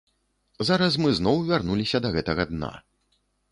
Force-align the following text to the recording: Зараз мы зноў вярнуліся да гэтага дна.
Зараз 0.69 0.97
мы 1.03 1.11
зноў 1.19 1.37
вярнуліся 1.51 1.97
да 2.07 2.13
гэтага 2.19 2.43
дна. 2.55 2.73